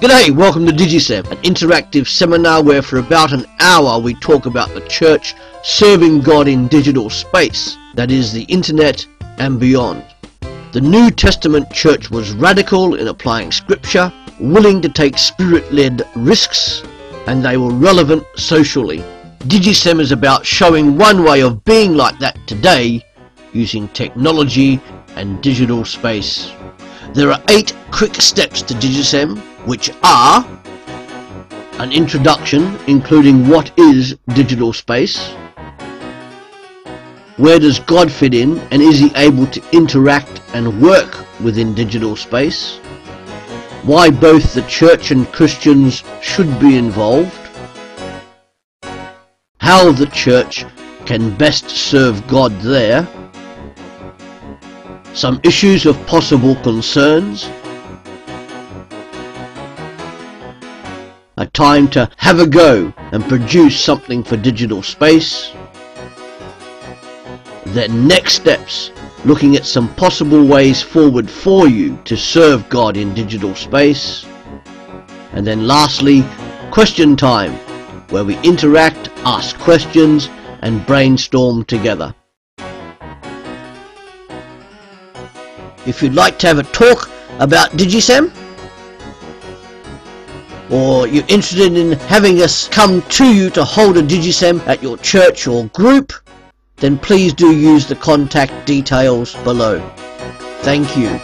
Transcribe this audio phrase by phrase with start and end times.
[0.00, 4.68] G'day, welcome to Digisem, an interactive seminar where for about an hour we talk about
[4.70, 9.06] the church serving God in digital space, that is the internet
[9.38, 10.04] and beyond.
[10.72, 16.82] The New Testament church was radical in applying scripture, willing to take spirit-led risks,
[17.28, 18.98] and they were relevant socially.
[19.44, 23.00] Digisem is about showing one way of being like that today
[23.52, 24.80] using technology
[25.14, 26.50] and digital space.
[27.14, 30.44] There are eight quick steps to Digisem, which are
[31.78, 35.28] an introduction including what is digital space,
[37.36, 42.16] where does God fit in and is he able to interact and work within digital
[42.16, 42.78] space,
[43.84, 47.48] why both the church and Christians should be involved,
[49.58, 50.64] how the church
[51.06, 53.06] can best serve God there,
[55.14, 57.48] some issues of possible concerns,
[61.36, 65.52] a time to have a go and produce something for digital space,
[67.66, 68.90] then next steps,
[69.24, 74.26] looking at some possible ways forward for you to serve God in digital space,
[75.32, 76.24] and then lastly,
[76.72, 77.52] question time,
[78.10, 80.28] where we interact, ask questions,
[80.62, 82.14] and brainstorm together.
[85.86, 88.32] If you'd like to have a talk about Digisem,
[90.70, 94.96] or you're interested in having us come to you to hold a Digisem at your
[94.98, 96.12] church or group,
[96.76, 99.80] then please do use the contact details below.
[100.62, 101.20] Thank you.